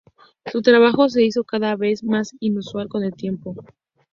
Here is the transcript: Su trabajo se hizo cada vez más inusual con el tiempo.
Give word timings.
Su 0.51 0.63
trabajo 0.63 1.09
se 1.09 1.21
hizo 1.23 1.43
cada 1.43 1.75
vez 1.75 2.03
más 2.03 2.31
inusual 2.39 2.87
con 2.89 3.03
el 3.03 3.13
tiempo. 3.13 3.55